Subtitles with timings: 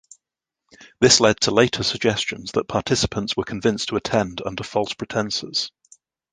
[0.99, 5.69] This led to later suggestions that participants were convinced to attend under false pretenses.